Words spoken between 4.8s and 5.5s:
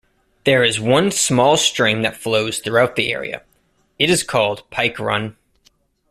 Run.